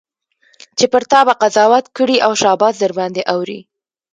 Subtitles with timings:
[0.77, 3.59] چي پر تا به قضاوت کړي او شاباس درباندي اوري